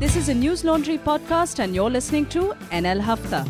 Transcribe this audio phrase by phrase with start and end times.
[0.00, 3.44] This is a News Laundry podcast, and you're listening to NL Hafta.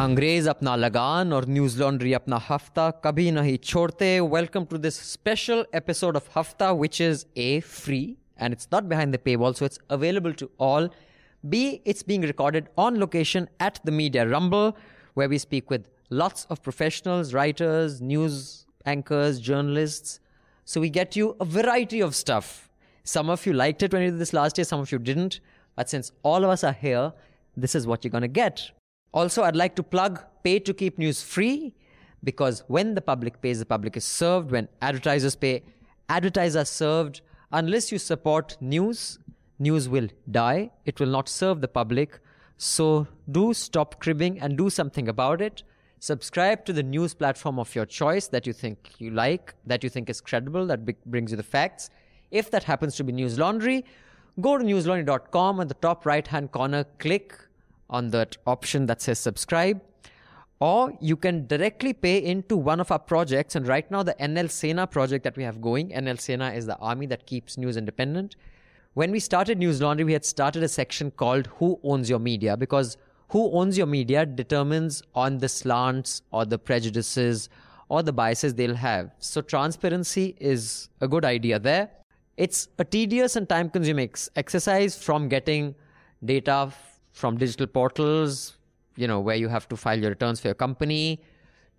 [0.00, 5.64] अंग्रेज अपना लगान और न्यूज लॉन्ड्री अपना हफ्ता कभी नहीं छोड़ते welcome to this special
[5.74, 8.00] episode of Hafta which is a free
[8.44, 10.86] and it's not behind the paywall so it's available to all
[11.44, 11.58] b
[11.92, 14.70] it's being recorded on location at the media rumble
[15.20, 15.84] where we speak with
[16.22, 18.38] lots of professionals writers news
[18.94, 20.18] anchors journalists
[20.64, 22.63] so we get you a variety of stuff
[23.05, 25.39] some of you liked it when we did this last year some of you didn't
[25.77, 27.13] but since all of us are here
[27.55, 28.71] this is what you're going to get
[29.15, 31.73] also, I'd like to plug pay to keep news free
[32.25, 34.51] because when the public pays, the public is served.
[34.51, 35.63] When advertisers pay,
[36.09, 37.21] advertisers are served.
[37.53, 39.19] Unless you support news,
[39.57, 40.69] news will die.
[40.83, 42.19] It will not serve the public.
[42.57, 45.63] So do stop cribbing and do something about it.
[45.99, 49.89] Subscribe to the news platform of your choice that you think you like, that you
[49.89, 51.89] think is credible, that brings you the facts.
[52.31, 53.85] If that happens to be News Laundry,
[54.41, 57.37] go to newslaundry.com and the top right hand corner, click
[57.89, 59.81] on that option that says subscribe
[60.59, 63.55] or you can directly pay into one of our projects.
[63.55, 66.77] And right now the nl sena project that we have going nl sena is the
[66.77, 68.35] army that keeps news independent.
[68.93, 72.55] When we started news laundry we had started a section called who owns your media
[72.55, 72.97] because
[73.29, 77.49] who owns your media determines on the slants or the prejudices
[77.89, 79.11] or the biases they'll have.
[79.19, 81.89] So transparency is a good idea there
[82.37, 85.75] it's a tedious and time consuming exercise from getting
[86.23, 86.71] data
[87.13, 88.57] from digital portals,
[88.97, 91.21] you know, where you have to file your returns for your company,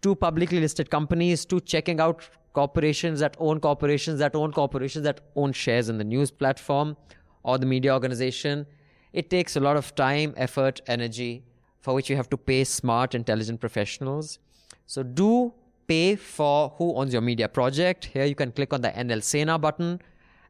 [0.00, 2.22] to publicly listed companies, to checking out
[2.54, 6.96] corporations that own corporations that own corporations that own shares in the news platform
[7.42, 8.66] or the media organization.
[9.12, 11.44] It takes a lot of time, effort, energy,
[11.80, 14.38] for which you have to pay smart, intelligent professionals.
[14.86, 15.52] So do
[15.86, 18.06] pay for who owns your media project.
[18.06, 20.00] Here you can click on the NL Sena button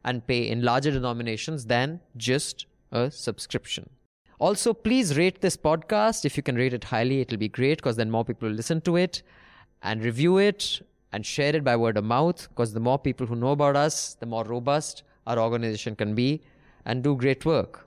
[0.07, 3.91] and pay in larger denominations than just a subscription.
[4.39, 6.25] Also, please rate this podcast.
[6.25, 8.81] If you can rate it highly, it'll be great because then more people will listen
[8.83, 9.23] to it
[9.83, 10.81] and review it
[11.13, 14.15] and share it by word of mouth because the more people who know about us,
[14.15, 16.43] the more robust our organization can be
[16.85, 17.87] and do great work.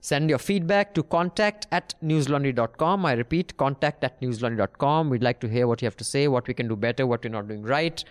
[0.00, 3.04] Send your feedback to contact at newslaundry.com.
[3.04, 5.10] I repeat, contact at newslaundry.com.
[5.10, 7.22] We'd like to hear what you have to say, what we can do better, what
[7.22, 8.02] we're not doing right.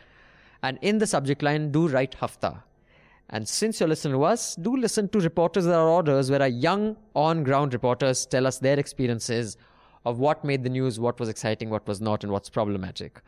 [0.62, 2.64] And in the subject line, do write hafta.
[3.32, 6.98] And since you're listening to us, do listen to Reporters Without Orders, where our young
[7.16, 9.56] on ground reporters tell us their experiences
[10.04, 13.22] of what made the news, what was exciting, what was not, and what's problematic.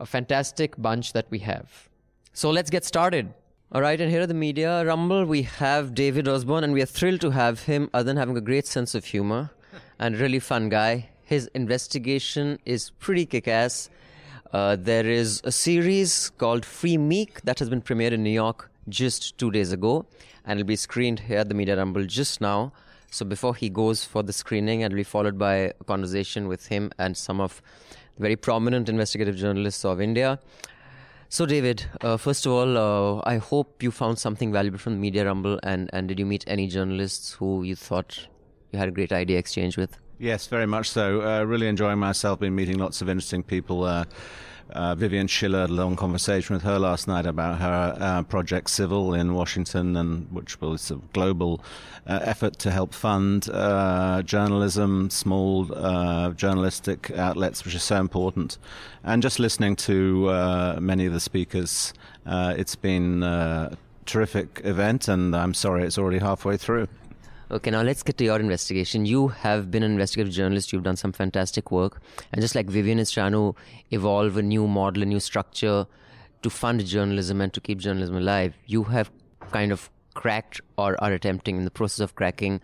[0.00, 1.90] A fantastic bunch that we have.
[2.32, 3.34] So let's get started.
[3.72, 6.86] All right, and here at the Media Rumble, we have David Osborne, and we are
[6.86, 9.50] thrilled to have him, other than having a great sense of humor
[9.98, 11.10] and really fun guy.
[11.24, 13.90] His investigation is pretty kick ass.
[14.50, 18.70] Uh, there is a series called Free Meek that has been premiered in New York
[18.88, 20.06] just two days ago,
[20.44, 22.72] and it'll be screened here at the Media Rumble just now.
[23.10, 26.90] So before he goes for the screening, it'll be followed by a conversation with him
[26.98, 27.60] and some of
[28.16, 30.38] the very prominent investigative journalists of India.
[31.28, 34.98] So, David, uh, first of all, uh, I hope you found something valuable from the
[34.98, 38.26] Media Rumble, and, and did you meet any journalists who you thought
[38.70, 39.98] you had a great idea exchange with?
[40.18, 41.22] Yes, very much so.
[41.22, 43.84] Uh, really enjoying myself, been meeting lots of interesting people.
[44.72, 48.70] Uh, Vivian Schiller had a long conversation with her last night about her uh, Project
[48.70, 51.62] Civil in Washington, and which was a global
[52.06, 58.58] uh, effort to help fund uh, journalism, small uh, journalistic outlets, which is so important.
[59.04, 61.92] And just listening to uh, many of the speakers,
[62.26, 66.88] it's been a terrific event, and I'm sorry it's already halfway through.
[67.52, 69.04] Okay, now let's get to your investigation.
[69.04, 70.72] You have been an investigative journalist.
[70.72, 72.00] You've done some fantastic work.
[72.32, 73.54] And just like Vivian is trying to
[73.90, 75.86] evolve a new model, a new structure
[76.40, 79.10] to fund journalism and to keep journalism alive, you have
[79.50, 82.58] kind of cracked or are attempting in the process of cracking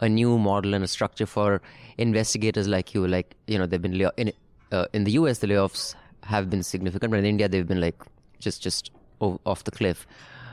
[0.00, 1.62] a new model and a structure for
[1.96, 3.08] investigators like you.
[3.08, 4.32] Like, you know, they've been, lay- in,
[4.70, 5.94] uh, in the US, the layoffs
[6.24, 8.02] have been significant, but in India, they've been like
[8.38, 10.06] just, just off the cliff.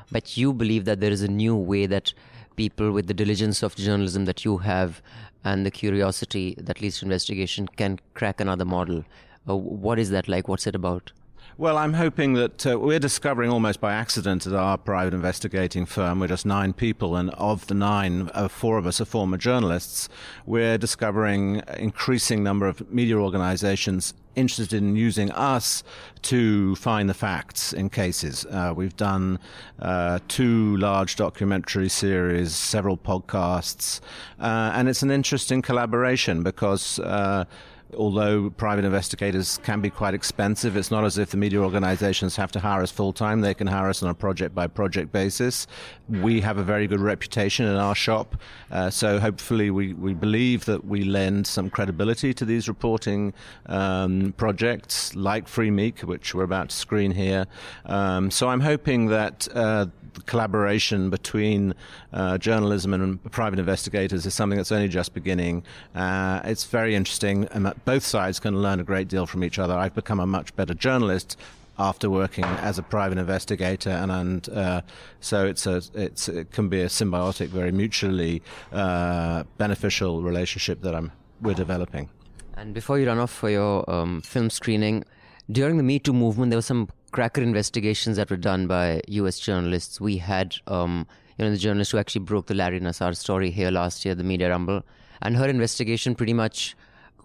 [0.09, 2.13] But you believe that there is a new way that
[2.55, 5.01] people with the diligence of journalism that you have
[5.43, 9.03] and the curiosity that leads to investigation can crack another model.
[9.47, 10.47] Uh, what is that like?
[10.47, 11.11] What's it about?
[11.55, 16.19] Well, I'm hoping that uh, we're discovering almost by accident at our private investigating firm,
[16.19, 20.09] we're just nine people, and of the nine, uh, four of us are former journalists.
[20.47, 25.83] We're discovering increasing number of media organizations interested in using us
[26.23, 28.45] to find the facts in cases.
[28.45, 29.39] Uh, we've done
[29.79, 33.99] uh, two large documentary series, several podcasts,
[34.39, 37.45] uh, and it's an interesting collaboration because uh,
[37.95, 42.51] although private investigators can be quite expensive, it's not as if the media organizations have
[42.53, 43.41] to hire us full time.
[43.41, 45.67] They can hire us on a project by project basis.
[46.09, 48.35] We have a very good reputation in our shop,
[48.71, 53.33] uh, so hopefully we, we believe that we lend some credibility to these reporting
[53.67, 57.45] um, projects like Free Meek, which we're about to screen here.
[57.85, 59.87] Um, so I'm hoping that uh,
[60.25, 61.73] collaboration between
[62.11, 65.63] uh, journalism and private investigators is something that's only just beginning.
[65.95, 69.73] Uh, it's very interesting, and both sides can learn a great deal from each other.
[69.73, 71.37] I've become a much better journalist
[71.79, 74.81] after working as a private investigator, and, and uh,
[75.19, 80.93] so it's a it's it can be a symbiotic, very mutually uh, beneficial relationship that
[80.93, 81.11] I'm
[81.41, 82.09] we're developing.
[82.55, 85.03] And before you run off for your um, film screening,
[85.51, 89.39] during the Me Too movement, there were some cracker investigations that were done by U.S.
[89.39, 90.01] journalists.
[90.01, 91.07] We had, um,
[91.37, 94.23] you know, the journalist who actually broke the Larry Nassar story here last year, the
[94.23, 94.81] Media Rumble,
[95.21, 96.75] and her investigation pretty much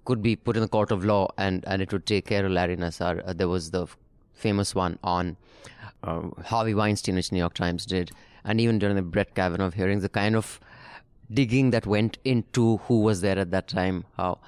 [0.05, 2.53] could be put in the court of law, and, and it would take care of
[2.53, 3.27] Larry Nassar.
[3.27, 3.97] Uh, there was the f-
[4.35, 5.37] famous one on
[6.05, 8.13] uh, Harvey Weinstein, which New York Times did,
[8.45, 10.61] and even during the Brett Kavanaugh hearings, the kind of
[11.33, 14.39] digging that went into who was there at that time, how.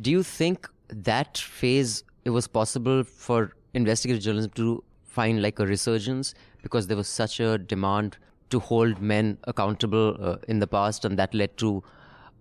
[0.00, 5.66] Do you think that phase it was possible for investigative journalism to find like a
[5.66, 8.18] resurgence because there was such a demand
[8.50, 11.82] to hold men accountable uh, in the past, and that led to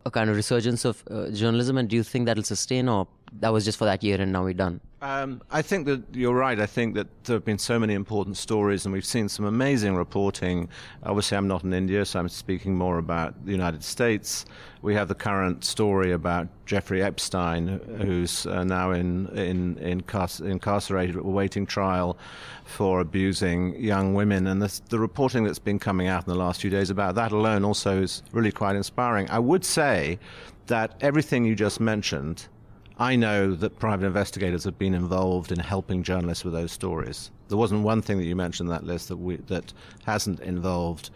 [0.05, 1.77] a kind of resurgence of uh, journalism.
[1.77, 3.07] And do you think that'll sustain, or
[3.39, 4.81] that was just for that year and now we're done?
[5.01, 6.59] Um, I think that you're right.
[6.59, 9.95] I think that there have been so many important stories, and we've seen some amazing
[9.95, 10.67] reporting.
[11.03, 14.45] Obviously, I'm not in India, so I'm speaking more about the United States.
[14.81, 20.03] We have the current story about Jeffrey Epstein, who's uh, now in, in, in
[20.43, 22.17] incarcerated, awaiting trial
[22.63, 24.47] for abusing young women.
[24.47, 27.31] And the, the reporting that's been coming out in the last few days about that
[27.31, 29.29] alone also is really quite inspiring.
[29.29, 30.17] I would say
[30.65, 32.47] that everything you just mentioned
[32.97, 37.29] I know that private investigators have been involved in helping journalists with those stories.
[37.49, 39.73] There wasn't one thing that you mentioned in that list that we, that
[40.05, 41.09] hasn't involved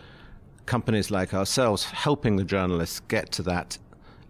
[0.65, 3.77] companies like ourselves helping the journalists get to that.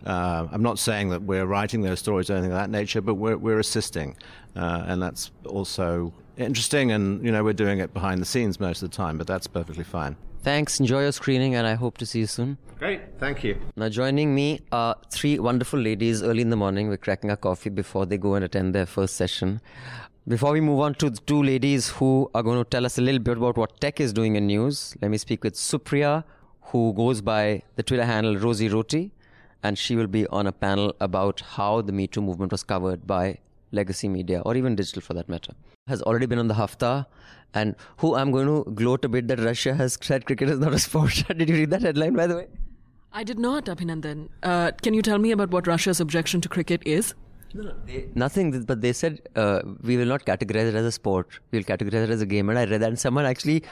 [0.06, 3.16] Uh, I'm not saying that we're writing those stories or anything of that nature, but
[3.16, 4.16] we're, we're assisting,
[4.56, 6.92] uh, and that's also interesting.
[6.92, 9.48] And you know, we're doing it behind the scenes most of the time, but that's
[9.48, 10.16] perfectly fine.
[10.42, 10.80] Thanks.
[10.80, 12.58] Enjoy your screening, and I hope to see you soon.
[12.78, 13.02] Great.
[13.20, 13.60] Thank you.
[13.76, 16.88] Now, joining me are three wonderful ladies early in the morning.
[16.88, 19.60] We're cracking a coffee before they go and attend their first session.
[20.26, 23.02] Before we move on to the two ladies who are going to tell us a
[23.02, 26.24] little bit about what tech is doing in news, let me speak with Supriya,
[26.62, 29.12] who goes by the Twitter handle Rosie Roti,
[29.62, 33.06] and she will be on a panel about how the Me Too movement was covered
[33.06, 33.40] by
[33.74, 35.54] legacy media or even digital for that matter.
[35.88, 37.08] Has already been on the Hafta
[37.54, 40.74] and who I'm going to gloat a bit that Russia has said cricket is not
[40.74, 41.24] a sport.
[41.38, 42.48] Did you read that headline, by the way?
[43.12, 44.30] I did not, Abhinandan.
[44.44, 47.16] Uh, can you tell me about what Russia's objection to cricket is?
[47.56, 50.92] No, no, they, nothing, but they said uh, we will not categorize it as a
[50.92, 51.40] sport.
[51.52, 52.50] We'll categorize it as a game.
[52.50, 53.64] And I read that, and someone actually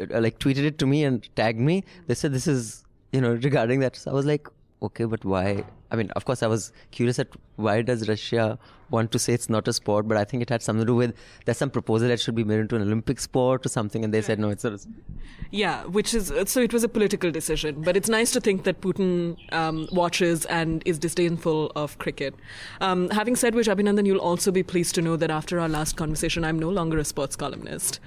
[0.00, 1.84] uh, like tweeted it to me and tagged me.
[2.06, 3.96] They said this is, you know, regarding that.
[3.96, 4.48] So I was like,
[4.82, 5.64] okay, but why?
[5.90, 8.58] I mean, of course, I was curious at why does Russia
[8.90, 10.94] want to say it's not a sport, but I think it had something to do
[10.94, 11.14] with
[11.44, 14.22] there's some proposal that should be made into an Olympic sport or something, and they
[14.22, 14.84] said no, it's not.
[15.50, 18.80] Yeah, which is so it was a political decision, but it's nice to think that
[18.80, 22.34] Putin um, watches and is disdainful of cricket.
[22.80, 25.96] Um, having said which, Abhinandan, you'll also be pleased to know that after our last
[25.96, 28.00] conversation, I'm no longer a sports columnist.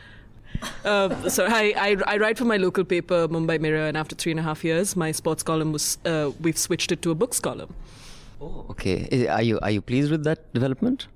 [0.85, 4.31] Uh, so I, I, I, write for my local paper, Mumbai Mirror, and after three
[4.31, 7.39] and a half years, my sports column was uh, we've switched it to a books
[7.39, 7.73] column.
[8.41, 9.27] Oh, okay.
[9.27, 11.07] Are you are you pleased with that development?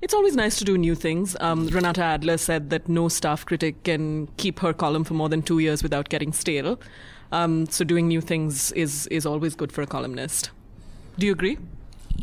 [0.00, 1.36] It's always nice to do new things.
[1.40, 5.42] Um, Renata Adler said that no staff critic can keep her column for more than
[5.42, 6.80] two years without getting stale.
[7.30, 10.50] Um, so doing new things is is always good for a columnist.
[11.18, 11.58] Do you agree?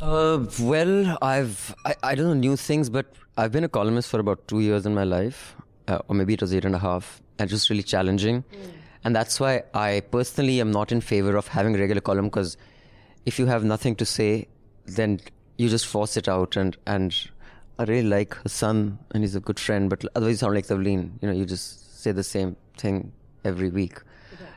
[0.01, 4.19] Uh, well, I've I, I don't know new things, but I've been a columnist for
[4.19, 5.55] about two years in my life
[5.89, 8.43] uh, or maybe it was eight and a half, and just really challenging.
[8.43, 8.71] Mm.
[9.03, 12.57] And that's why I personally am not in favor of having a regular column because
[13.25, 14.47] if you have nothing to say,
[14.85, 15.19] then
[15.57, 16.57] you just force it out.
[16.57, 17.15] And, and
[17.77, 20.67] I really like her son, and he's a good friend, but otherwise you sound like
[20.67, 21.11] Tavleen.
[21.21, 23.11] You know, you just say the same thing
[23.43, 23.99] every week.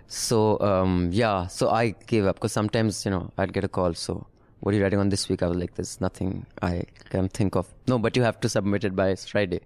[0.09, 3.95] So um, yeah, so I gave up because sometimes you know I'd get a call.
[3.95, 4.27] So
[4.61, 5.43] what are you writing on this week?
[5.43, 7.73] I was like, there's nothing I can think of.
[7.89, 9.61] No, but you have to submit it by Friday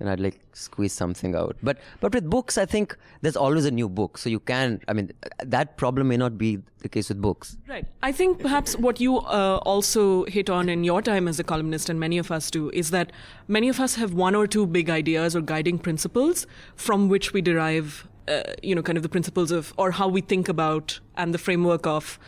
[0.00, 1.56] then I'd like squeeze something out.
[1.62, 4.80] But but with books, I think there's always a new book, so you can.
[4.88, 5.12] I mean,
[5.44, 7.58] that problem may not be the case with books.
[7.68, 7.86] Right.
[8.02, 11.90] I think perhaps what you uh, also hit on in your time as a columnist,
[11.90, 13.12] and many of us do, is that
[13.46, 17.42] many of us have one or two big ideas or guiding principles from which we
[17.42, 21.34] derive, uh, you know, kind of the principles of or how we think about and
[21.34, 22.18] the framework of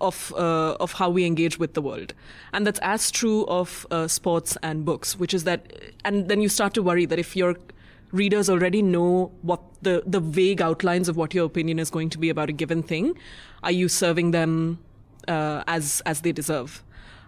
[0.00, 2.14] of uh, of how we engage with the world,
[2.52, 5.18] and that's as true of uh, sports and books.
[5.18, 5.72] Which is that,
[6.04, 7.56] and then you start to worry that if your
[8.12, 12.18] readers already know what the the vague outlines of what your opinion is going to
[12.18, 13.16] be about a given thing,
[13.62, 14.78] are you serving them
[15.28, 16.82] uh, as as they deserve?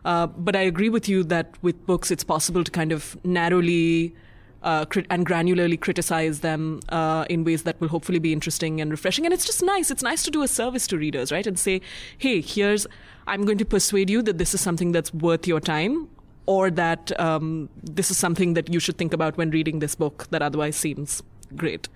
[0.04, 4.14] Uh, but I agree with you that with books, it's possible to kind of narrowly
[4.62, 8.90] uh, crit- and granularly criticize them uh, in ways that will hopefully be interesting and
[8.90, 9.25] refreshing.
[9.25, 9.90] And it's just nice.
[9.90, 11.47] It's nice to do a service to readers, right?
[11.47, 11.81] And say,
[12.19, 12.87] hey, here's,
[13.26, 16.09] I'm going to persuade you that this is something that's worth your time.
[16.45, 20.26] Or that um, this is something that you should think about when reading this book
[20.31, 21.23] that otherwise seems
[21.54, 21.88] great.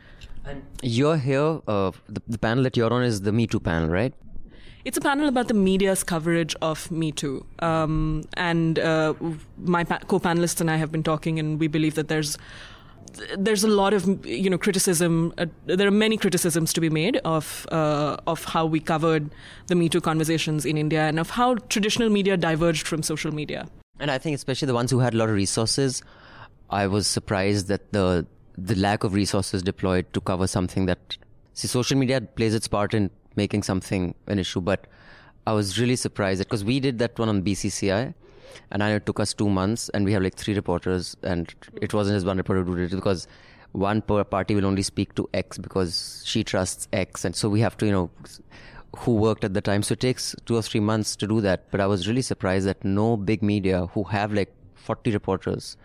[0.44, 1.60] And You're here.
[1.66, 4.14] Uh, the, the panel that you're on is the Me Too panel, right?
[4.86, 7.44] It's a panel about the media's coverage of Me Too.
[7.58, 9.14] Um, and uh,
[9.58, 12.38] my pa- co-panelists and I have been talking, and we believe that there's
[13.36, 15.34] there's a lot of you know criticism.
[15.38, 19.28] Uh, there are many criticisms to be made of uh, of how we covered
[19.66, 23.66] the Me Too conversations in India and of how traditional media diverged from social media.
[23.98, 26.00] And I think especially the ones who had a lot of resources,
[26.70, 28.24] I was surprised that the
[28.56, 31.16] the lack of resources deployed to cover something that
[31.54, 34.60] see social media plays its part in making something an issue.
[34.60, 34.86] But
[35.46, 38.14] I was really surprised because we did that one on BCCI,
[38.70, 41.54] and I know it took us two months, and we have like three reporters, and
[41.80, 43.28] it wasn't just one reporter who did it because
[43.72, 47.60] one per party will only speak to X because she trusts X, and so we
[47.60, 48.10] have to, you know,
[48.98, 49.82] who worked at the time.
[49.82, 51.70] So it takes two or three months to do that.
[51.70, 55.76] But I was really surprised that no big media who have like 40 reporters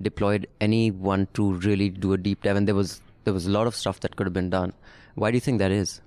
[0.00, 3.66] deployed anyone to really do a deep dive, and there was there was a lot
[3.66, 4.72] of stuff that could have been done.
[5.14, 6.00] Why do you think that is?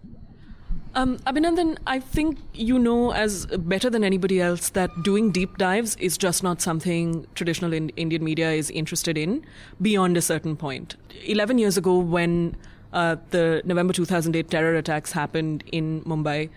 [0.96, 5.96] Um, Abhinandan, I think you know as better than anybody else that doing deep dives
[5.98, 9.46] is just not something traditional in Indian media is interested in
[9.82, 10.96] beyond a certain point.
[11.26, 12.56] 11 years ago, when
[12.92, 16.50] uh, the November 2008 terror attacks happened in Mumbai,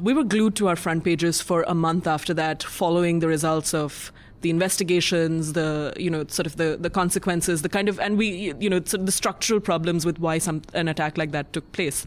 [0.00, 3.74] we were glued to our front pages for a month after that, following the results
[3.74, 8.18] of the investigations, the you know sort of the the consequences, the kind of and
[8.18, 11.52] we you know sort of the structural problems with why some an attack like that
[11.52, 12.06] took place.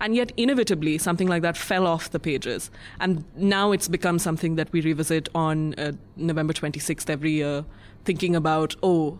[0.00, 2.70] And yet, inevitably, something like that fell off the pages.
[2.98, 7.64] And now it's become something that we revisit on uh, November 26th every year,
[8.04, 9.18] thinking about, oh,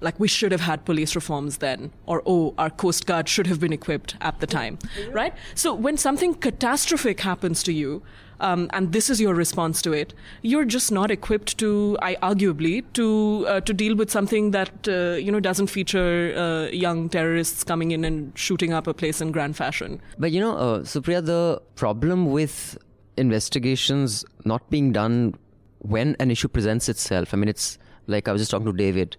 [0.00, 3.58] like we should have had police reforms then, or oh, our Coast Guard should have
[3.58, 4.78] been equipped at the time,
[5.10, 5.34] right?
[5.54, 8.02] So when something catastrophic happens to you,
[8.40, 12.84] um, and this is your response to it, you're just not equipped to, I arguably,
[12.94, 17.64] to uh, to deal with something that uh, you know doesn't feature uh, young terrorists
[17.64, 20.00] coming in and shooting up a place in grand fashion.
[20.18, 22.78] But you know, uh, Supriya, the problem with
[23.16, 25.34] investigations not being done
[25.78, 27.32] when an issue presents itself.
[27.32, 29.16] I mean, it's like I was just talking to David.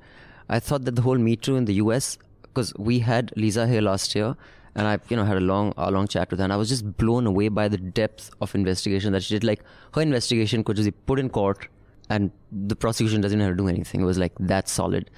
[0.49, 3.81] I thought that the whole Me Too in the US, because we had Lisa here
[3.81, 4.35] last year,
[4.77, 6.69] and I, you know, had a long, a long chat with her, and I was
[6.69, 9.43] just blown away by the depth of investigation that she did.
[9.43, 9.61] Like
[9.95, 11.67] her investigation could just be put in court,
[12.09, 14.01] and the prosecution doesn't have to do anything.
[14.01, 15.09] It was like that solid.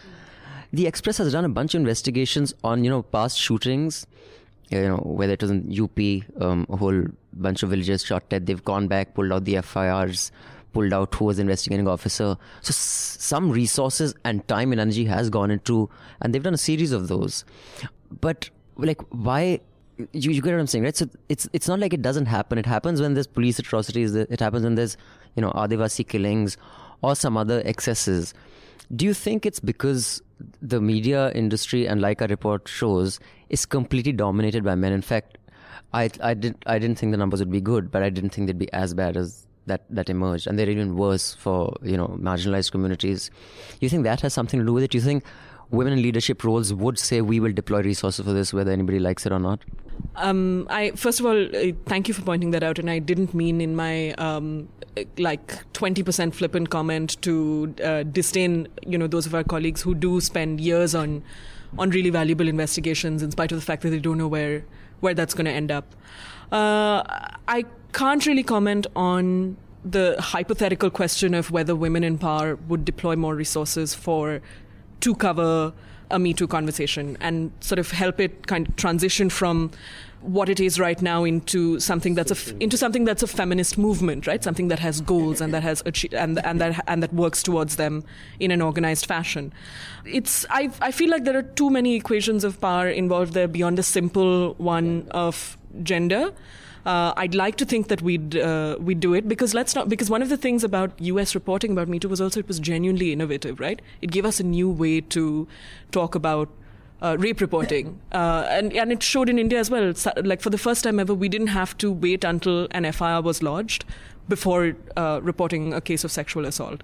[0.72, 4.08] The Express has done a bunch of investigations on, you know, past shootings.
[4.70, 6.00] You know, whether it was in UP,
[6.42, 8.46] um, a whole bunch of villages shot dead.
[8.46, 10.32] They've gone back, pulled out the FIRs,
[10.74, 12.38] pulled out who was investigating officer.
[12.62, 15.89] So s- some resources and time and energy has gone into,
[16.22, 17.46] and they've done a series of those.
[18.22, 18.51] But
[18.88, 19.59] like, why?
[20.13, 20.95] You, you get what I'm saying, right?
[20.95, 22.57] So it's it's not like it doesn't happen.
[22.57, 24.15] It happens when there's police atrocities.
[24.15, 24.95] It happens when there's
[25.36, 26.57] you know Adivasi killings
[27.01, 28.33] or some other excesses.
[28.95, 30.21] Do you think it's because
[30.62, 33.19] the media industry and like our report shows
[33.50, 34.93] is completely dominated by men?
[34.93, 35.38] In fact,
[35.93, 38.48] I I did I didn't think the numbers would be good, but I didn't think
[38.48, 42.07] they'd be as bad as that that emerged, and they're even worse for you know
[42.19, 43.31] marginalized communities.
[43.79, 44.93] You think that has something to do with it?
[44.93, 45.24] You think
[45.71, 49.25] women in leadership roles would say we will deploy resources for this, whether anybody likes
[49.25, 49.59] it or not?
[50.15, 53.33] Um, I first of all uh, thank you for pointing that out, and I didn't
[53.33, 54.69] mean in my um,
[55.17, 59.93] like twenty percent flippant comment to uh, disdain you know those of our colleagues who
[59.93, 61.23] do spend years on
[61.77, 64.65] on really valuable investigations, in spite of the fact that they don't know where
[65.01, 65.95] where that's going to end up.
[66.51, 67.03] Uh,
[67.47, 73.15] I can't really comment on the hypothetical question of whether women in power would deploy
[73.15, 74.41] more resources for
[75.01, 75.74] to cover
[76.12, 79.72] a Me Too conversation and sort of help it kind of transition from
[80.22, 84.27] what it is right now into something that's a into something that's a feminist movement,
[84.27, 84.44] right?
[84.44, 87.77] Something that has goals and that has achi- and and that and that works towards
[87.77, 88.03] them
[88.39, 89.53] in an organized fashion.
[90.06, 93.79] It's I I feel like there are too many equations of power involved there beyond
[93.79, 96.34] a simple one of gender.
[96.86, 100.09] Uh, I'd like to think that we'd uh, we'd do it because let's not because
[100.09, 101.36] one of the things about U.S.
[101.36, 103.81] reporting about Me Too was also it was genuinely innovative, right?
[104.01, 105.48] It gave us a new way to
[105.91, 106.50] talk about
[107.01, 109.93] uh, rape reporting, uh, and and it showed in India as well.
[109.93, 113.21] So, like for the first time ever, we didn't have to wait until an FIR
[113.21, 113.86] was lodged
[114.27, 116.83] before uh, reporting a case of sexual assault.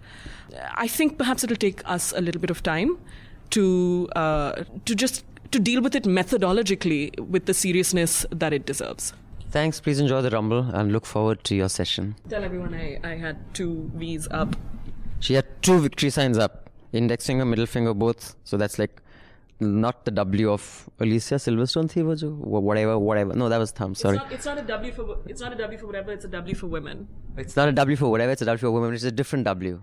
[0.74, 2.98] I think perhaps it'll take us a little bit of time
[3.52, 9.14] to uh, to just to deal with it methodologically with the seriousness that it deserves.
[9.56, 9.80] Thanks.
[9.80, 12.18] Please enjoy the rumble and look forward to your session.
[12.28, 14.54] Tell everyone I, I had two V's up.
[15.22, 16.70] She had two victory signs up.
[16.92, 18.36] Index finger, middle finger, both.
[18.44, 19.02] So that's like
[19.62, 24.24] not the W of Alicia Silverstone thi whatever whatever no that was thumb sorry it's
[24.26, 26.54] not, it's not, a W for it's not a W for whatever it's a W
[26.54, 27.08] for women
[27.38, 29.82] it's not a W for whatever it's a W for women it's a different W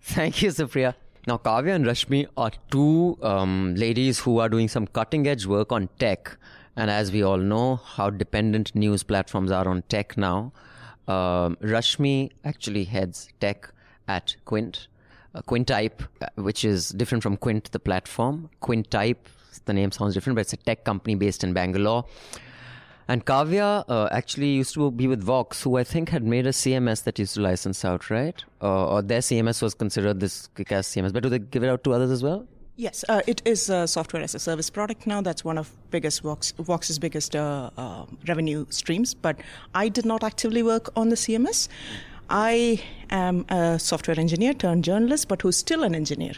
[0.00, 0.94] thank you Supriya
[1.28, 5.70] now Kavya and Rashmi are two um, ladies who are doing some cutting edge work
[5.70, 6.36] on tech
[6.76, 10.52] and as we all know how dependent news platforms are on tech now
[11.08, 13.68] um, Rashmi actually heads tech
[14.08, 14.88] at Quint
[15.34, 18.50] uh, Quintype, uh, which is different from Quint, the platform.
[18.60, 19.28] Quintype,
[19.64, 22.04] the name sounds different, but it's a tech company based in Bangalore.
[23.08, 26.50] And Kavya uh, actually used to be with Vox, who I think had made a
[26.50, 28.42] CMS that used to license out, right?
[28.60, 31.12] Uh, or their CMS was considered this kick-ass CMS.
[31.12, 32.46] But do they give it out to others as well?
[32.76, 35.20] Yes, uh, it is a software as a service product now.
[35.20, 39.12] That's one of biggest Vox, Vox's biggest uh, uh, revenue streams.
[39.12, 39.36] But
[39.74, 41.68] I did not actively work on the CMS.
[42.32, 46.32] I am a software engineer turned journalist, but who's still an engineer.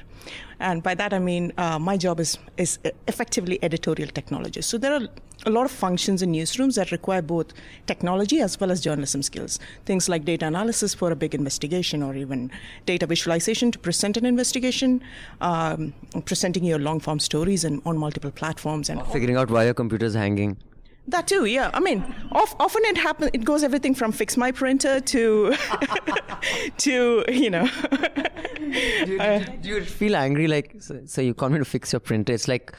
[0.59, 4.61] And by that I mean uh, my job is is effectively editorial technology.
[4.63, 5.07] So there are
[5.47, 7.53] a lot of functions in newsrooms that require both
[7.87, 9.61] technology as well as journalism skills.
[9.85, 12.51] Things like data analysis for a big investigation, or even
[12.87, 15.01] data visualization to present an investigation,
[15.41, 15.93] um,
[16.25, 20.15] presenting your long form stories and on multiple platforms, and Figuring out why your computer's
[20.15, 20.57] hanging.
[21.09, 21.71] That too, yeah.
[21.75, 23.31] I mean, of, often it happens.
[23.35, 25.55] It goes everything from fix my printer to
[26.79, 27.69] to you know.
[29.05, 32.01] Do you, do you feel angry like, so, so you call me to fix your
[32.01, 32.33] printer?
[32.33, 32.75] It's like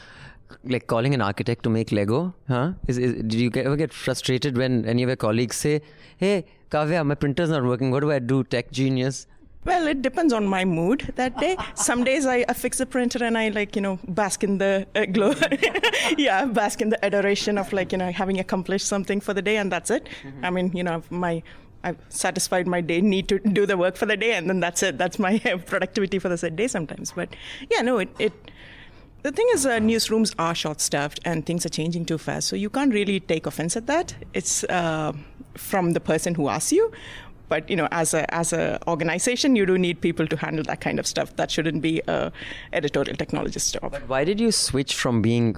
[0.63, 2.73] like calling an architect to make Lego, huh?
[2.87, 5.81] Is, is, did you get, ever get frustrated when any of your colleagues say,
[6.17, 7.91] "Hey, Kavya, my printer's not working.
[7.91, 9.27] What do I do, tech genius?"
[9.65, 11.57] Well, it depends on my mood that day.
[11.73, 14.87] Some days I, I fix the printer and I like you know bask in the
[14.95, 15.33] uh, glow.
[16.17, 19.57] yeah, bask in the adoration of like you know having accomplished something for the day,
[19.57, 20.07] and that's it.
[20.43, 21.41] I mean, you know, my
[21.83, 24.83] I've satisfied my day need to do the work for the day, and then that's
[24.83, 24.97] it.
[24.97, 27.11] That's my productivity for the said day sometimes.
[27.11, 27.35] But
[27.69, 28.09] yeah, no, it.
[28.19, 28.33] it
[29.21, 32.69] the thing is, uh, newsrooms are short-staffed and things are changing too fast, so you
[32.69, 34.13] can't really take offense at that.
[34.35, 35.13] It's uh,
[35.55, 36.91] from the person who asks you,
[37.49, 40.81] but you know, as a as a organization, you do need people to handle that
[40.81, 41.35] kind of stuff.
[41.35, 42.31] That shouldn't be a
[42.73, 43.91] editorial technologist job.
[43.91, 45.55] but Why did you switch from being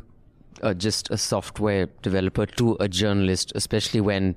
[0.61, 4.35] uh, just a software developer to a journalist, especially when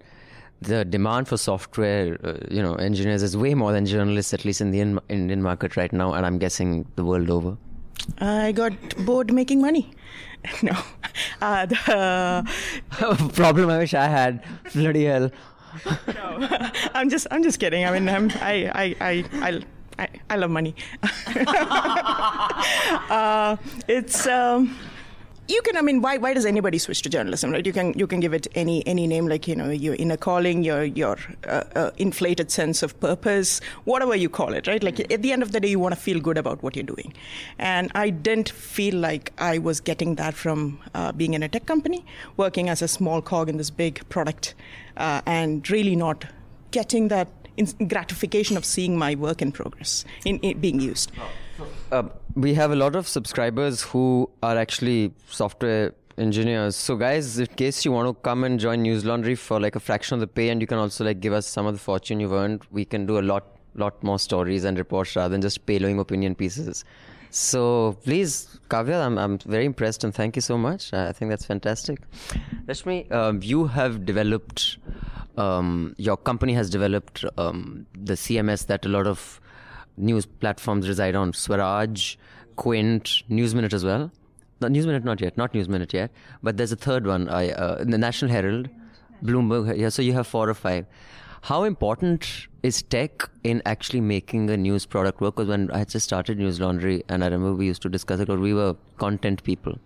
[0.61, 4.61] the demand for software, uh, you know, engineers is way more than journalists, at least
[4.61, 7.57] in the in- Indian market right now, and I'm guessing the world over.
[8.19, 8.73] I got
[9.05, 9.91] bored making money.
[10.63, 10.73] No,
[11.43, 12.47] uh, the,
[13.35, 14.43] Problem I wish I had.
[14.75, 15.31] Bloody hell.
[16.15, 16.49] no,
[16.95, 17.85] I'm just I'm just kidding.
[17.85, 19.63] I mean, I'm, I I I I.
[19.99, 20.75] I, I love money.
[23.11, 23.57] uh,
[23.87, 24.75] it's um,
[25.51, 25.77] you can.
[25.77, 27.65] I mean, why why does anybody switch to journalism, right?
[27.65, 30.63] You can you can give it any any name, like you know, your inner calling,
[30.63, 34.83] your your uh, uh, inflated sense of purpose, whatever you call it, right?
[34.83, 36.85] Like at the end of the day, you want to feel good about what you're
[36.85, 37.13] doing,
[37.59, 41.67] and I didn't feel like I was getting that from uh, being in a tech
[41.67, 42.05] company,
[42.37, 44.55] working as a small cog in this big product,
[44.97, 46.25] uh, and really not
[46.71, 51.11] getting that in gratification of seeing my work in progress in, in being used.
[51.93, 56.77] Uh, we have a lot of subscribers who are actually software engineers.
[56.77, 59.81] So, guys, in case you want to come and join News Laundry for like a
[59.81, 62.21] fraction of the pay, and you can also like give us some of the fortune
[62.21, 65.67] you've earned, we can do a lot, lot more stories and reports rather than just
[65.67, 66.85] payloading opinion pieces.
[67.31, 70.93] So, please, Kavya, I'm, I'm very impressed and thank you so much.
[70.93, 72.01] I think that's fantastic.
[72.67, 74.79] Rashmi, um, you have developed,
[75.37, 79.40] um, your company has developed um, the CMS that a lot of
[80.00, 82.16] news platforms reside on Swaraj,
[82.56, 84.12] Quint, News Minute as well.
[84.62, 86.12] No, News Minute not yet, not News Minute yet.
[86.42, 88.70] But there's a third one, I, uh, the National Herald,
[89.24, 89.78] Bloomberg.
[89.78, 90.86] Yeah, so you have four or five.
[91.42, 95.36] How important is tech in actually making a news product work?
[95.36, 98.30] Because when I just started News Laundry, and I remember we used to discuss it,
[98.30, 99.78] or we were content people.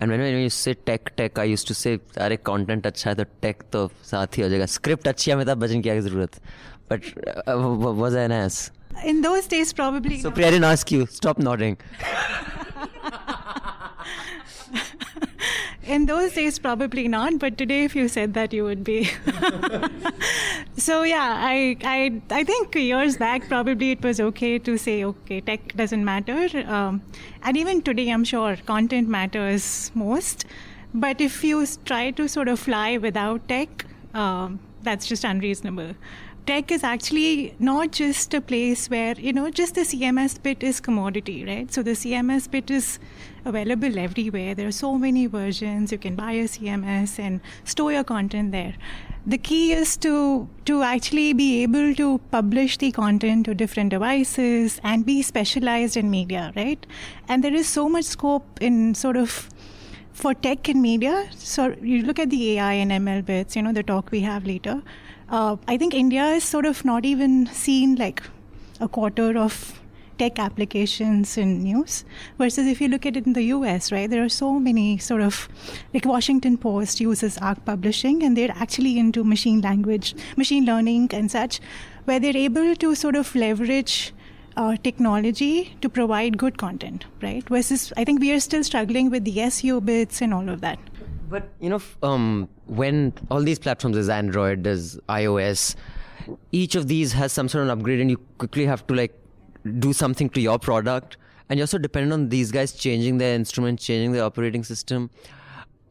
[0.00, 3.16] And when, when you say tech tech, I used to say अरे content अच्छा है
[3.16, 6.40] तो tech तो साथ ही हो जाएगा script अच्छी है अमिताभ बच्चन की क्या जरूरत
[6.87, 7.03] but
[7.47, 8.71] uh, was I an ass?
[9.03, 10.19] In those days, probably.
[10.19, 11.05] So Priya, I didn't ask you.
[11.05, 11.77] Stop nodding.
[15.83, 17.39] In those days, probably not.
[17.39, 19.09] But today, if you said that, you would be.
[20.79, 25.41] So yeah, I, I I think years back probably it was okay to say okay
[25.41, 27.01] tech doesn't matter, um,
[27.41, 30.45] and even today I'm sure content matters most.
[30.93, 35.95] But if you try to sort of fly without tech, um, that's just unreasonable.
[36.47, 40.79] Tech is actually not just a place where you know just the CMS bit is
[40.79, 41.73] commodity, right?
[41.73, 42.99] So the CMS bit is
[43.43, 44.55] available everywhere.
[44.55, 45.91] There are so many versions.
[45.91, 48.75] You can buy a CMS and store your content there.
[49.25, 54.79] The key is to to actually be able to publish the content to different devices
[54.85, 56.85] and be specialized in media, right?
[57.27, 59.49] And there is so much scope in sort of
[60.13, 61.27] for tech and media.
[61.35, 64.47] So you look at the AI and ML bits, you know, the talk we have
[64.47, 64.81] later.
[65.29, 68.23] Uh, I think India is sort of not even seen like
[68.79, 69.81] a quarter of
[70.17, 72.05] tech applications in news
[72.37, 74.09] versus if you look at it in the US, right?
[74.09, 75.47] There are so many sort of
[75.93, 81.29] like Washington Post uses Arc Publishing and they're actually into machine language, machine learning and
[81.29, 81.59] such,
[82.05, 84.13] where they're able to sort of leverage
[84.55, 87.47] uh, technology to provide good content, right?
[87.47, 90.79] Versus I think we are still struggling with the SEO bits and all of that.
[91.29, 95.75] But you know, um, when all these platforms, there's Android, there's iOS,
[96.51, 99.13] each of these has some sort of upgrade, and you quickly have to like
[99.79, 101.17] do something to your product,
[101.49, 105.09] and you're so dependent on these guys changing their instrument, changing their operating system.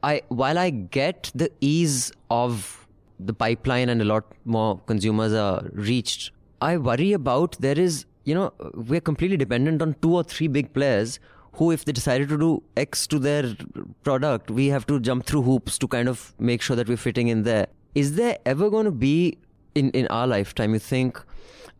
[0.03, 2.87] I while I get the ease of
[3.18, 8.35] the pipeline and a lot more consumers are reached, I worry about there is you
[8.35, 11.18] know we're completely dependent on two or three big players
[11.56, 13.54] who if they decided to do X to their
[14.02, 17.28] product, we have to jump through hoops to kind of make sure that we're fitting
[17.28, 17.66] in there.
[17.94, 19.38] Is there ever going to be
[19.74, 21.22] in in our lifetime you think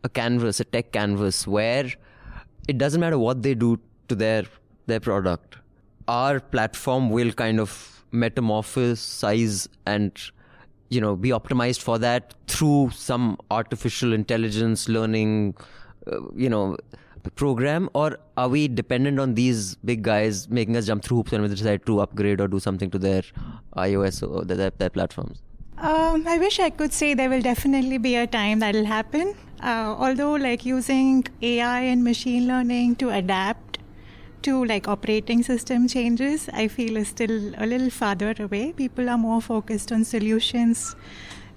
[0.03, 1.91] a canvas, a tech canvas where
[2.67, 4.43] it doesn't matter what they do to their
[4.85, 5.57] their product
[6.07, 10.31] our platform will kind of metamorphose size and
[10.89, 15.55] you know be optimized for that through some artificial intelligence learning
[16.11, 16.77] uh, you know
[17.35, 21.41] program or are we dependent on these big guys making us jump through hoops when
[21.41, 23.23] we decide to upgrade or do something to their
[23.75, 25.41] ios or their, their platforms
[25.77, 29.35] Um, I wish I could say there will definitely be a time that'll happen.
[29.61, 33.77] Uh, although, like using AI and machine learning to adapt
[34.47, 38.71] to like operating system changes, I feel is still a little farther away.
[38.71, 40.95] People are more focused on solutions,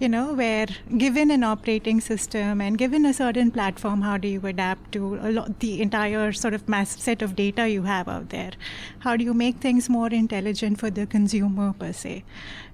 [0.01, 4.45] you know, where given an operating system and given a certain platform, how do you
[4.47, 8.53] adapt to lot, the entire sort of mass set of data you have out there?
[9.01, 12.25] How do you make things more intelligent for the consumer per se?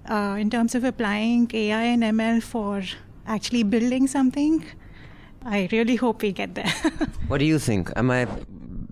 [0.08, 2.84] Uh, in terms of applying AI and ML for
[3.26, 4.64] actually building something,
[5.44, 6.72] I really hope we get there.
[7.26, 8.26] what do you think am i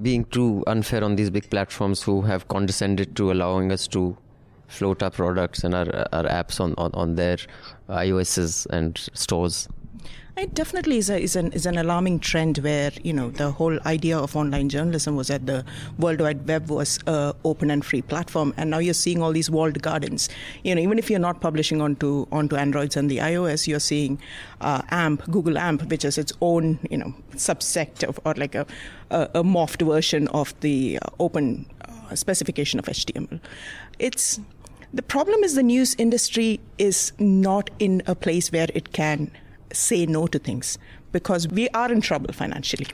[0.02, 4.16] being too unfair on these big platforms who have condescended to allowing us to
[4.68, 7.38] float our products and our, our apps on, on, on their
[7.88, 9.68] iOSs and stores.
[10.36, 13.78] It definitely is, a, is, an, is an alarming trend where, you know, the whole
[13.86, 15.64] idea of online journalism was that the
[15.96, 18.52] World Wide Web was a open and free platform.
[18.56, 20.28] And now you're seeing all these walled gardens.
[20.64, 24.20] You know, even if you're not publishing onto, onto Androids and the iOS, you're seeing
[24.60, 28.66] uh, AMP, Google AMP, which is its own, you know, subsect of, or like a,
[29.10, 33.38] a, a morphed version of the uh, open uh, specification of HTML.
[34.00, 34.40] It's
[34.94, 39.30] the problem is the news industry is not in a place where it can
[39.72, 40.78] say no to things
[41.10, 42.86] because we are in trouble financially.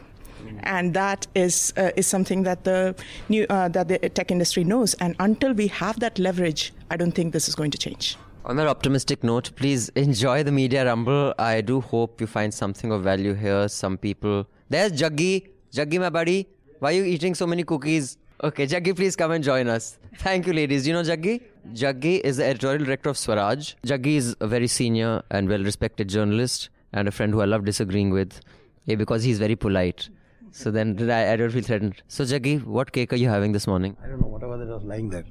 [0.63, 2.95] And that is uh, is something that the
[3.29, 4.95] new uh, that the tech industry knows.
[4.95, 8.17] And until we have that leverage, I don't think this is going to change.
[8.45, 11.35] On that optimistic note, please enjoy the media rumble.
[11.39, 13.69] I do hope you find something of value here.
[13.69, 14.47] Some people.
[14.69, 15.49] There's Jaggi.
[15.73, 16.49] Jaggi, my buddy.
[16.79, 18.17] Why are you eating so many cookies?
[18.43, 19.99] Okay, Jaggi, please come and join us.
[20.19, 20.87] Thank you, ladies.
[20.87, 21.43] You know Jaggi?
[21.73, 23.75] Jaggi is the editorial director of Swaraj.
[23.87, 27.65] Jaggi is a very senior and well respected journalist and a friend who I love
[27.65, 28.41] disagreeing with
[28.89, 30.09] eh, because he's very polite.
[30.53, 32.03] So then I, I don't feel threatened.
[32.09, 33.97] So, Jaggi, what cake are you having this morning?
[34.03, 35.25] I don't know, whatever that was lying there.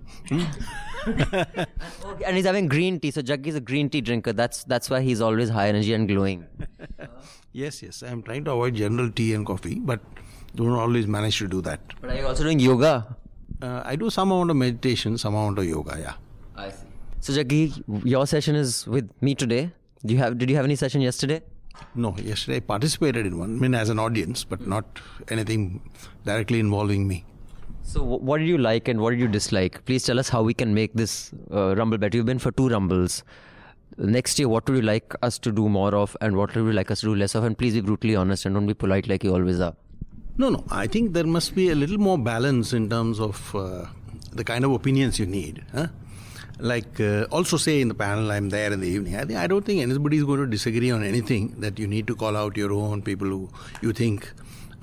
[1.08, 1.66] Okay,
[2.26, 3.12] and he's having green tea.
[3.12, 4.32] So, Jaggi is a green tea drinker.
[4.32, 6.46] That's, that's why he's always high energy and glowing.
[7.52, 10.00] Yes, yes, I'm trying to avoid general tea and coffee, but
[10.56, 11.82] don't always manage to do that.
[12.00, 13.18] But are you also doing yoga?
[13.62, 16.14] Uh, I do some amount of meditation, some amount of yoga, yeah.
[16.56, 16.86] I see.
[17.20, 19.72] So, Jaggi, your session is with me today.
[20.06, 20.38] Do you have?
[20.38, 21.42] Did you have any session yesterday?
[21.96, 25.82] No, yesterday I participated in one, I mean, as an audience, but not anything
[26.26, 27.26] directly involving me.
[27.84, 29.84] So, what did you like and what did you dislike?
[29.86, 32.16] Please tell us how we can make this uh, rumble better.
[32.18, 33.24] You've been for two rumbles.
[33.98, 36.72] Next year, what would you like us to do more of, and what would you
[36.72, 37.44] like us to do less of?
[37.44, 39.76] And please be brutally honest and don't be polite like you always are.
[40.40, 43.86] No, no, I think there must be a little more balance in terms of uh,
[44.32, 45.64] the kind of opinions you need.
[45.74, 45.88] Huh?
[46.60, 49.16] like uh, also say in the panel I'm there in the evening.
[49.16, 52.08] I, think, I don't think anybody is going to disagree on anything that you need
[52.08, 53.50] to call out your own people who
[53.82, 54.32] you think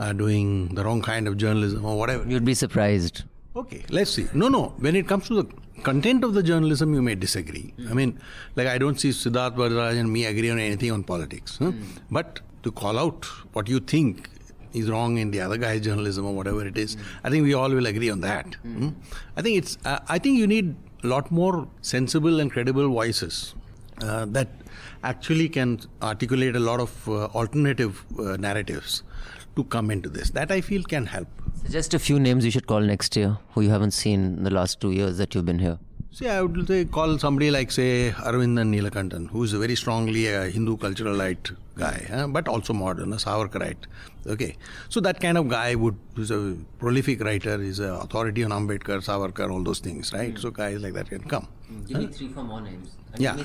[0.01, 2.25] are doing the wrong kind of journalism or whatever.
[2.29, 3.25] You'd be surprised.
[3.55, 4.27] Okay, let's see.
[4.35, 4.75] No, no.
[4.79, 7.73] When it comes to the content of the journalism, you may disagree.
[7.88, 8.19] I mean,
[8.55, 11.57] like I don't see Siddharth Varadarajan and me agree on anything on politics.
[11.59, 11.73] Huh?
[12.11, 14.29] But to call out what you think
[14.81, 17.71] is wrong in the other guy's journalism or whatever it is, I think we all
[17.71, 18.55] will agree on that.
[18.62, 18.91] Hmm?
[19.37, 19.79] I think it's.
[19.85, 23.55] Uh, I think you need a lot more sensible and credible voices
[24.03, 24.49] uh, that
[25.03, 29.03] actually can articulate a lot of uh, alternative uh, narratives
[29.57, 30.31] to come into this.
[30.31, 31.29] That I feel can help.
[31.71, 34.51] Just a few names you should call next year who you haven't seen in the
[34.51, 35.79] last two years that you've been here.
[36.16, 40.29] See, I would say call somebody like, say, Aravindan Neelakandan, who is a very strongly
[40.29, 42.26] a Hindu culturalite guy, huh?
[42.29, 43.85] but also modern, a Savarkarite.
[44.26, 44.57] Okay,
[44.88, 49.00] so that kind of guy would is a prolific writer, is an authority on Ambedkar,
[49.09, 50.38] Savarkar, all those things, right?
[50.38, 51.48] So guys like that can come.
[51.87, 52.96] Give me three, four more names.
[53.18, 53.37] Yeah,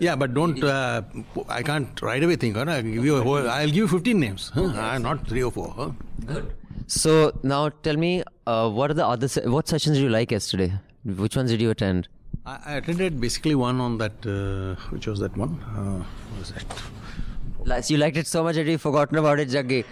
[0.00, 0.62] yeah, but don't.
[0.62, 1.02] Uh,
[1.48, 2.56] I can't right away think.
[2.56, 2.64] Huh?
[2.66, 3.48] I'll give you a whole.
[3.48, 4.50] I'll give you 15 names.
[4.52, 4.72] Huh?
[4.74, 5.72] Ah, not three or four.
[5.76, 5.90] Huh?
[6.26, 6.52] Good.
[6.88, 10.32] So now tell me, uh, what are the other se- what sessions did you like
[10.32, 10.72] yesterday?
[11.04, 12.08] Which ones did you attend?
[12.44, 14.26] I, I attended basically one on that.
[14.26, 15.60] Uh, which was that one?
[15.62, 17.90] Uh, what was that?
[17.90, 19.84] You liked it so much that you've forgotten about it, Jaggi.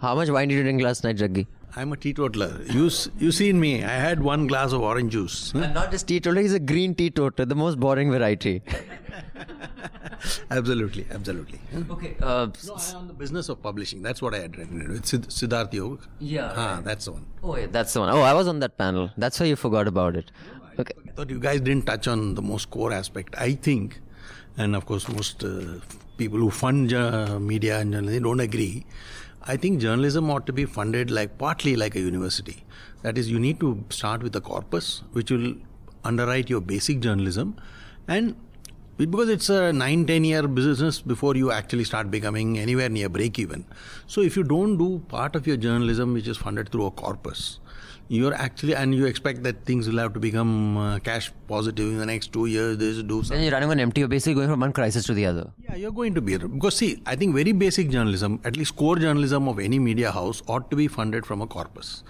[0.00, 1.46] How much wine did you drink last night, Jaggi?
[1.74, 2.60] I'm a teetotaler.
[2.70, 3.82] You s- you seen me?
[3.82, 5.52] I had one glass of orange juice.
[5.52, 5.60] huh?
[5.60, 8.62] And not just teetotaler, he's a green teetotaler, the most boring variety.
[10.50, 11.58] absolutely, absolutely.
[11.90, 12.16] Okay.
[12.20, 14.02] Uh, No, I'm on the business of publishing.
[14.02, 14.90] That's what I attended.
[14.90, 16.02] It's Sid- Siddharth Yoga.
[16.20, 17.24] Yeah, Ah, that's the one.
[17.42, 18.10] oh, yeah, that's the one.
[18.10, 19.10] Oh, I was on that panel.
[19.16, 20.30] That's why you forgot about it.
[20.78, 20.94] Okay.
[21.08, 23.34] I thought you guys didn't touch on the most core aspect.
[23.38, 24.00] I think,
[24.56, 25.80] and of course, most uh,
[26.16, 28.84] people who fund jour- media and journalism don't agree.
[29.44, 32.64] I think journalism ought to be funded like partly like a university.
[33.02, 35.54] That is, you need to start with a corpus which will
[36.04, 37.56] underwrite your basic journalism,
[38.06, 38.36] and
[38.96, 43.38] because it's a nine ten year business before you actually start becoming anywhere near break
[43.38, 43.64] even.
[44.06, 47.58] So if you don't do part of your journalism which is funded through a corpus,
[48.16, 51.98] you're actually and you expect that things will have to become uh, cash positive in
[51.98, 52.76] the next two years.
[52.76, 53.42] This do Then something.
[53.44, 54.00] you're running on empty.
[54.02, 55.50] You're basically going from one crisis to the other.
[55.66, 58.96] Yeah, you're going to be because see, I think very basic journalism, at least core
[58.96, 62.04] journalism of any media house, ought to be funded from a corpus.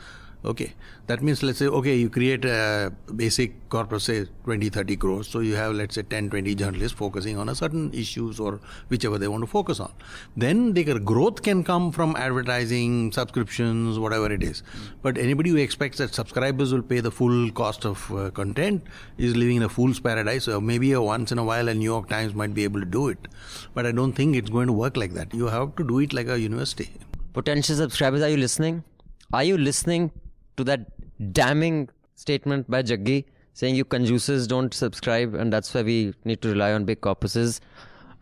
[0.45, 0.75] Okay,
[1.07, 5.39] that means let's say okay, you create a basic corpus, say 20, 30 crores, so
[5.39, 9.29] you have let's say 10, 20 journalists focusing on a certain issues or whichever they
[9.29, 9.93] want to focus on.
[10.37, 14.65] Then their growth can come from advertising, subscriptions, whatever it is.
[15.01, 18.83] But anybody who expects that subscribers will pay the full cost of uh, content
[19.19, 20.45] is living in a fool's paradise.
[20.45, 22.87] So maybe a once in a while a New York Times might be able to
[22.87, 23.29] do it,
[23.75, 25.33] but I don't think it's going to work like that.
[25.33, 26.91] You have to do it like a university.
[27.33, 28.83] Potential subscribers, are you listening?
[29.33, 30.11] Are you listening
[30.57, 36.15] to that damning statement by Jaggi saying you conjuses don't subscribe and that's why we
[36.25, 37.61] need to rely on big corpuses?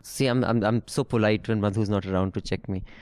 [0.03, 2.83] See, I'm, I'm, I'm so polite when Madhu's not around to check me.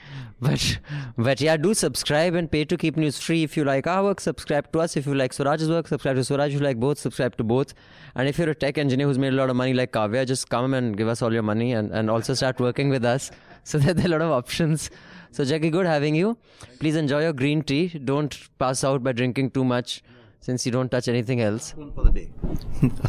[0.42, 0.78] But,
[1.18, 3.42] but yeah, do subscribe and pay to keep news free.
[3.42, 4.96] If you like our work, subscribe to us.
[4.96, 6.54] If you like Swaraj's work, subscribe to Swaraj.
[6.54, 7.74] If you like both, subscribe to both.
[8.14, 10.48] And if you're a tech engineer who's made a lot of money like Kavya, just
[10.48, 13.30] come and give us all your money and, and also start working with us.
[13.62, 14.90] So that there are a lot of options.
[15.32, 16.36] So, Jaggi, good having you.
[16.80, 17.88] Please enjoy your green tea.
[17.88, 20.02] Don't pass out by drinking too much
[20.40, 21.74] since you don't touch anything else.
[21.74, 22.30] Last One for the day.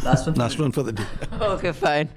[0.03, 0.35] Last one.
[0.35, 1.05] Last one for the day.
[1.41, 2.09] okay, fine.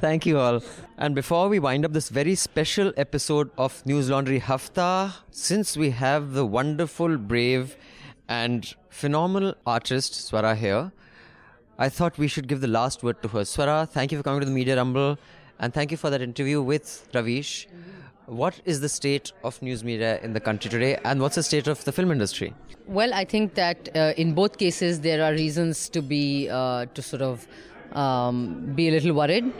[0.00, 0.62] Thank you all.
[0.96, 5.90] And before we wind up this very special episode of News Laundry Hafta, since we
[5.90, 7.76] have the wonderful, brave,
[8.28, 10.92] and phenomenal artist Swara here,
[11.78, 13.40] I thought we should give the last word to her.
[13.40, 15.18] Swara, thank you for coming to the Media Rumble,
[15.58, 17.66] and thank you for that interview with Ravish.
[18.26, 21.66] What is the state of news media in the country today, and what's the state
[21.66, 22.54] of the film industry?
[22.86, 27.02] Well, I think that uh, in both cases there are reasons to be uh, to
[27.02, 27.46] sort of
[27.92, 29.52] um, be a little worried.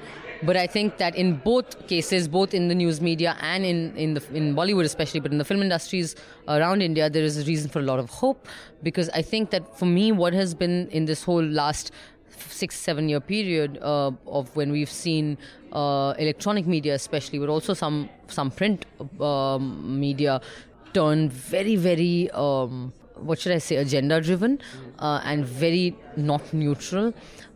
[0.42, 4.14] But I think that in both cases, both in the news media and in in
[4.14, 6.16] the in Bollywood especially, but in the film industries
[6.48, 8.48] around India, there is a reason for a lot of hope
[8.82, 11.92] because I think that for me, what has been in this whole last
[12.38, 15.38] six seven year period uh, of when we've seen
[15.72, 18.86] uh, electronic media especially but also some some print
[19.20, 20.40] um, media
[20.92, 24.58] turn very very um, what should i say agenda driven
[24.98, 27.12] uh, and very not neutral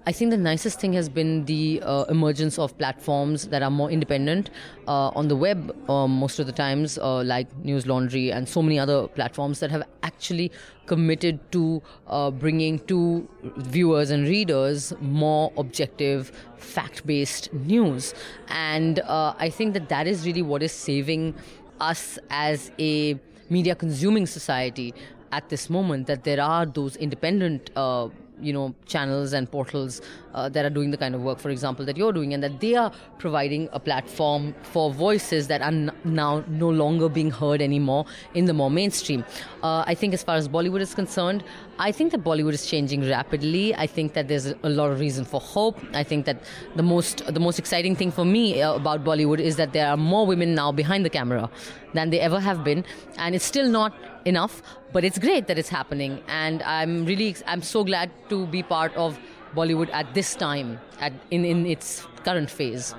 [0.08, 3.90] I think the nicest thing has been the uh, emergence of platforms that are more
[3.90, 4.48] independent
[4.86, 8.62] uh, on the web um, most of the times, uh, like News Laundry and so
[8.62, 10.50] many other platforms that have actually
[10.86, 18.14] committed to uh, bringing to viewers and readers more objective, fact based news.
[18.48, 21.34] And uh, I think that that is really what is saving
[21.80, 24.94] us as a media consuming society
[25.32, 28.08] at this moment, that there are those independent uh,
[28.40, 30.00] you know channels and portals
[30.34, 32.60] uh, that are doing the kind of work, for example, that you're doing, and that
[32.60, 37.60] they are providing a platform for voices that are n- now no longer being heard
[37.60, 39.24] anymore in the more mainstream.
[39.62, 41.44] Uh, I think, as far as Bollywood is concerned,
[41.78, 43.74] I think that Bollywood is changing rapidly.
[43.74, 45.78] I think that there's a lot of reason for hope.
[45.94, 46.42] I think that
[46.76, 49.96] the most the most exciting thing for me uh, about Bollywood is that there are
[49.96, 51.50] more women now behind the camera
[51.94, 52.84] than they ever have been,
[53.16, 57.62] and it's still not enough, but it's great that it's happening, and I'm really I'm
[57.62, 59.18] so glad to be part of
[59.54, 62.94] Bollywood at this time, at in in its current phase.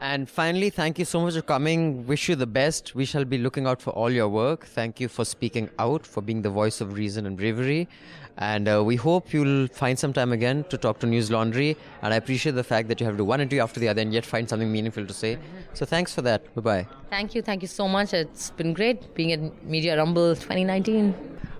[0.00, 2.06] And finally, thank you so much for coming.
[2.06, 2.94] Wish you the best.
[2.94, 4.64] We shall be looking out for all your work.
[4.66, 7.88] Thank you for speaking out, for being the voice of reason and bravery.
[8.36, 11.76] And uh, we hope you'll find some time again to talk to News Laundry.
[12.02, 14.00] And I appreciate the fact that you have to do one interview after the other
[14.00, 15.38] and yet find something meaningful to say.
[15.74, 16.54] So thanks for that.
[16.54, 16.86] Bye bye.
[17.10, 18.14] Thank you, thank you so much.
[18.14, 21.12] It's been great being at Media Rumble 2019.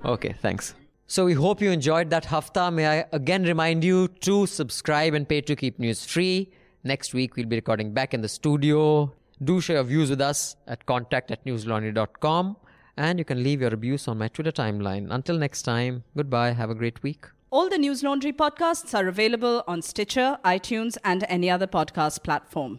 [0.04, 0.76] Okay, thanks.
[1.08, 2.70] So we hope you enjoyed that hafta.
[2.70, 6.52] May I again remind you to subscribe and pay to keep news free.
[6.84, 9.12] Next week we'll be recording back in the studio.
[9.42, 12.56] Do share your views with us at contact at newslaundry.com
[12.96, 15.06] and you can leave your abuse on my Twitter timeline.
[15.10, 16.52] Until next time, goodbye.
[16.52, 17.26] Have a great week.
[17.50, 22.78] All the Newslaundry podcasts are available on Stitcher, iTunes, and any other podcast platform.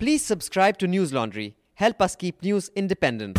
[0.00, 1.54] Please subscribe to News Laundry.
[1.74, 3.38] Help us keep news independent.